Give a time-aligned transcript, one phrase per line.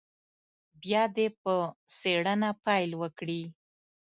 [0.81, 1.53] بیا دې په
[1.99, 3.41] څېړنه پیل وکړي.